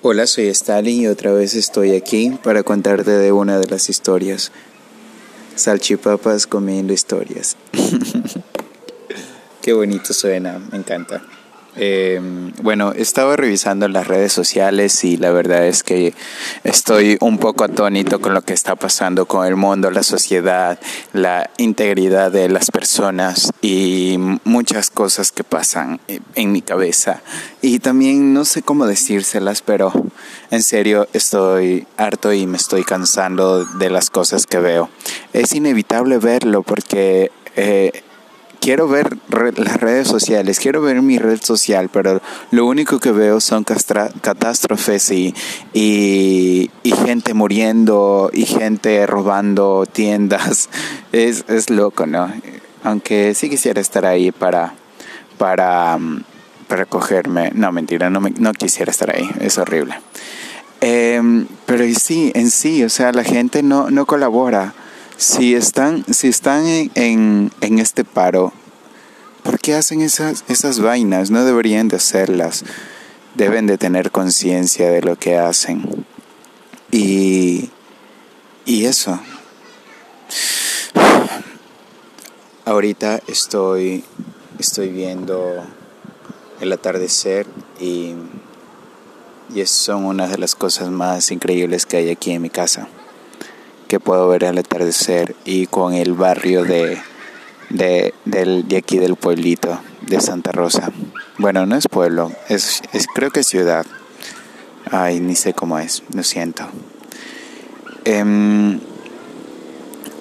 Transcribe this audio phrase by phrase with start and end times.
[0.00, 4.52] Hola, soy Stalin y otra vez estoy aquí para contarte de una de las historias.
[5.56, 7.56] Salchipapas comiendo historias.
[9.60, 11.20] Qué bonito suena, me encanta.
[11.76, 12.20] Eh,
[12.62, 16.14] bueno, estaba revisando las redes sociales y la verdad es que
[16.64, 20.78] estoy un poco atónito con lo que está pasando con el mundo, la sociedad,
[21.12, 26.00] la integridad de las personas y muchas cosas que pasan
[26.34, 27.22] en mi cabeza.
[27.62, 29.92] Y también no sé cómo decírselas, pero
[30.50, 34.90] en serio estoy harto y me estoy cansando de las cosas que veo.
[35.32, 37.30] Es inevitable verlo porque...
[37.56, 38.02] Eh,
[38.68, 39.16] quiero ver
[39.56, 45.10] las redes sociales, quiero ver mi red social, pero lo único que veo son catástrofes
[45.10, 45.34] y,
[45.72, 46.70] y,
[47.06, 50.68] gente muriendo y gente robando tiendas.
[51.12, 52.30] Es, es loco, ¿no?
[52.84, 54.74] Aunque sí quisiera estar ahí para,
[55.38, 55.98] para,
[56.68, 57.50] para cogerme.
[57.54, 59.98] No, mentira, no, no quisiera estar ahí, es horrible.
[60.82, 64.74] Em, pero sí, en sí, o sea, la gente no, no colabora
[65.18, 68.52] si están, si están en, en, este paro,
[69.42, 71.30] ¿por qué hacen esas, esas vainas?
[71.32, 72.64] No deberían de hacerlas.
[73.34, 76.06] Deben de tener conciencia de lo que hacen.
[76.92, 77.70] Y,
[78.64, 79.20] y eso.
[82.64, 84.04] Ahorita estoy,
[84.60, 85.64] estoy viendo
[86.60, 87.46] el atardecer
[87.80, 88.14] y,
[89.52, 92.88] y son una de las cosas más increíbles que hay aquí en mi casa
[93.88, 96.98] que puedo ver el atardecer y con el barrio de,
[97.70, 100.92] de, del, de aquí del pueblito de Santa Rosa.
[101.38, 103.86] Bueno, no es pueblo, es, es, creo que es ciudad.
[104.90, 106.64] Ay, ni sé cómo es, lo siento.
[108.04, 108.80] Em,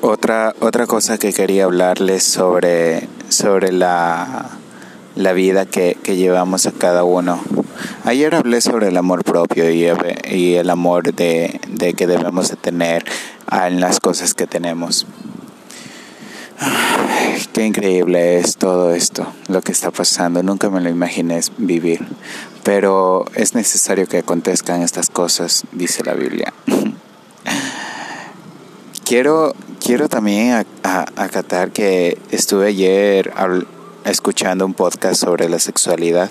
[0.02, 4.50] otra, otra cosa que quería hablarles sobre, sobre la,
[5.16, 7.40] la vida que, que llevamos a cada uno.
[8.04, 9.88] Ayer hablé sobre el amor propio y,
[10.30, 13.06] y el amor de, de, que debemos de tener
[13.52, 15.06] en las cosas que tenemos.
[17.54, 20.44] qué increíble es todo esto, lo que está pasando.
[20.44, 22.06] Nunca me lo imaginé vivir,
[22.64, 26.54] pero es necesario que acontezcan estas cosas, dice la Biblia.
[29.06, 33.34] quiero, quiero también acatar que estuve ayer
[34.04, 36.30] escuchando un podcast sobre la sexualidad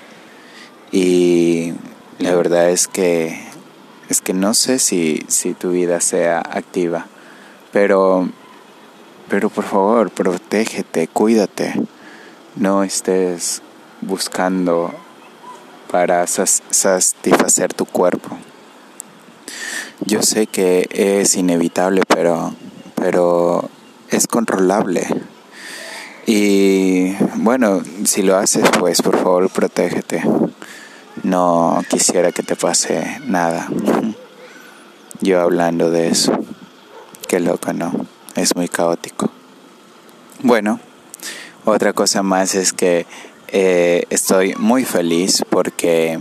[0.93, 1.73] y
[2.19, 3.47] la verdad es que
[4.09, 7.07] es que no sé si, si tu vida sea activa,
[7.73, 8.29] pero,
[9.29, 11.75] pero por favor, protégete, cuídate,
[12.57, 13.63] no estés
[14.01, 14.93] buscando
[15.91, 18.37] para satisfacer tu cuerpo.
[20.01, 22.55] Yo sé que es inevitable, pero,
[22.95, 23.69] pero
[24.11, 25.07] es controlable.
[26.27, 30.23] Y bueno, si lo haces, pues por favor, protégete
[31.23, 33.69] no quisiera que te pase nada.
[35.21, 36.46] Yo hablando de eso.
[37.29, 37.93] Qué loco, ¿no?
[38.35, 39.31] Es muy caótico.
[40.43, 40.81] Bueno,
[41.65, 43.07] otra cosa más es que
[43.49, 46.21] eh, estoy muy feliz porque,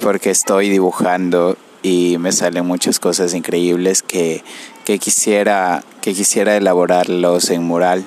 [0.00, 4.42] porque estoy dibujando y me salen muchas cosas increíbles que,
[4.84, 8.06] que, quisiera, que quisiera elaborarlos en mural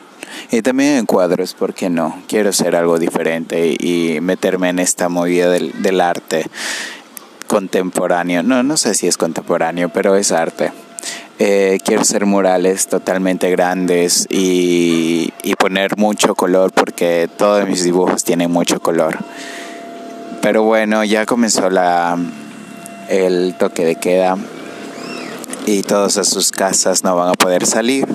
[0.52, 2.22] y también en cuadros, ¿por qué no?
[2.28, 6.46] Quiero hacer algo diferente y, meterme en esta movida del, arte
[7.48, 8.44] contemporáneo.
[8.44, 10.72] No, no sé si es contemporáneo, pero es arte.
[11.40, 18.24] Eh, quiero hacer murales totalmente grandes y, y, poner mucho color porque todos mis dibujos
[18.24, 19.18] tienen mucho color.
[20.42, 22.18] Pero bueno, ya comenzó la,
[23.10, 24.38] el toque de queda
[25.66, 28.08] y todos a sus casas no van a poder salir.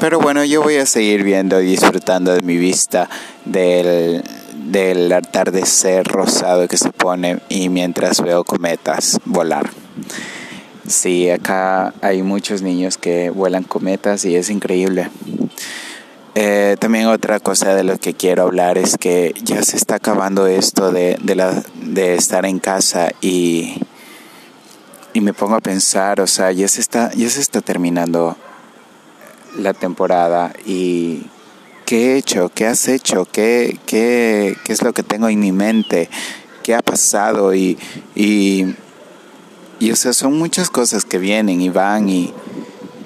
[0.00, 3.08] Pero bueno, yo voy a seguir viendo y disfrutando de mi vista
[3.44, 4.22] del,
[4.54, 9.70] del atardecer rosado que se pone y mientras veo cometas volar.
[10.88, 15.10] Sí, acá hay muchos niños que vuelan cometas y es increíble.
[16.36, 20.46] Eh, también otra cosa de lo que quiero hablar es que ya se está acabando
[20.46, 23.80] esto de, de, la, de estar en casa y,
[25.12, 28.36] y me pongo a pensar, o sea, ya se está, ya se está terminando
[29.58, 31.22] la temporada y
[31.86, 35.52] qué he hecho, qué has hecho, qué, qué, qué es lo que tengo en mi
[35.52, 36.10] mente,
[36.62, 37.78] qué ha pasado y,
[38.14, 38.74] y,
[39.78, 42.32] y, o sea, son muchas cosas que vienen y van y,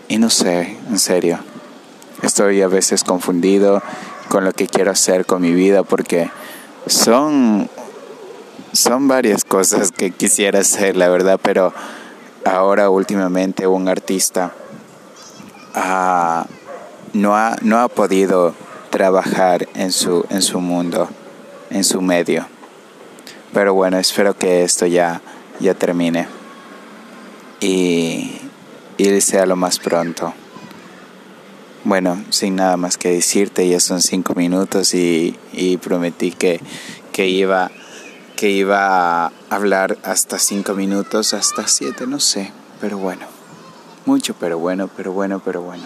[0.08, 1.38] y no sé, en serio.
[2.22, 3.82] Estoy a veces confundido
[4.28, 6.30] con lo que quiero hacer con mi vida porque
[6.86, 7.68] son,
[8.72, 11.72] son varias cosas que quisiera hacer, la verdad, pero
[12.44, 14.52] ahora últimamente un artista
[17.12, 18.54] no, ha, no ha podido
[18.90, 21.08] trabajar en su, en su mundo,
[21.70, 22.46] en su medio.
[23.52, 25.20] Pero bueno, espero que esto ya
[25.60, 26.39] ya termine
[27.60, 28.32] y,
[28.96, 30.34] y sea lo más pronto.
[31.84, 36.60] Bueno, sin nada más que decirte, ya son cinco minutos y, y prometí que,
[37.12, 37.70] que, iba,
[38.36, 42.52] que iba a hablar hasta cinco minutos, hasta siete, no sé,
[42.82, 43.26] pero bueno,
[44.04, 45.84] mucho, pero bueno, pero bueno, pero bueno.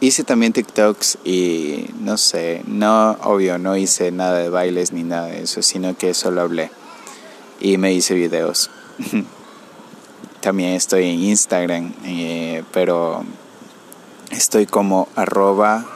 [0.00, 5.26] Hice también TikToks y no sé, no, obvio, no hice nada de bailes ni nada
[5.26, 6.70] de eso, sino que solo hablé
[7.60, 8.70] y me hice videos.
[10.40, 13.24] también estoy en Instagram, eh, pero
[14.30, 15.86] Estoy como arroba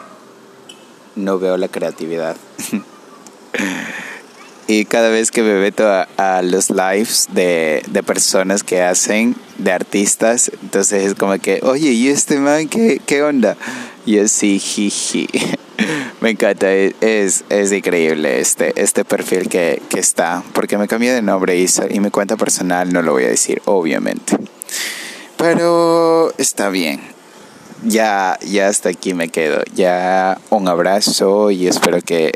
[1.17, 2.35] no veo la creatividad.
[4.67, 10.51] y cada vez que me meto a, los lives de, personas que hacen, de artistas,
[10.63, 13.59] entonces es como que, oye, ¿y este man qué, qué onda?
[14.07, 15.29] Y es sí, jiji.
[16.23, 21.21] me encanta, es, es increíble este, este perfil que, que está, porque me cambié de
[21.21, 24.39] nombre y, y mi cuenta personal no lo voy a decir, obviamente.
[25.37, 27.13] Pero está bien
[27.85, 29.63] ya, ya hasta aquí me quedo.
[29.75, 32.33] Ya un abrazo y espero que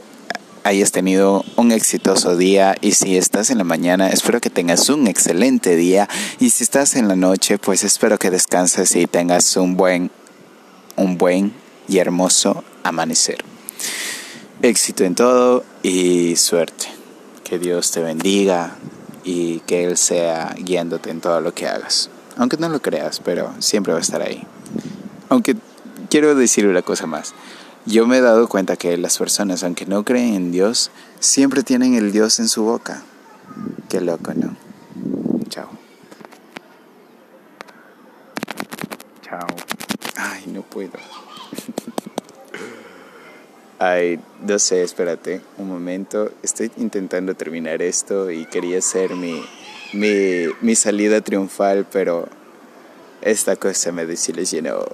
[0.64, 5.06] hayas tenido un exitoso día y si estás en la mañana espero que tengas un
[5.06, 6.08] excelente día
[6.40, 10.10] y si estás en la noche pues espero que descanses y tengas un buen
[10.96, 11.52] un buen
[11.86, 13.55] y hermoso amanecer.
[14.62, 16.86] Éxito en todo y suerte.
[17.44, 18.76] Que Dios te bendiga
[19.22, 22.08] y que Él sea guiándote en todo lo que hagas.
[22.36, 24.46] Aunque no lo creas, pero siempre va a estar ahí.
[25.28, 25.56] Aunque
[26.08, 27.34] quiero decir una cosa más.
[27.84, 31.94] Yo me he dado cuenta que las personas, aunque no creen en Dios, siempre tienen
[31.94, 33.02] el Dios en su boca.
[33.88, 34.56] Qué loco, ¿no?
[35.50, 35.68] Chao.
[39.22, 39.46] Chao.
[40.16, 41.25] Ay, no puedo.
[43.78, 46.30] Ay, no sé, espérate un momento.
[46.42, 49.42] Estoy intentando terminar esto y quería hacer mi,
[49.92, 52.26] mi, mi salida triunfal, pero
[53.20, 54.86] esta cosa me desilusionó.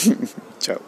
[0.58, 0.80] Chao.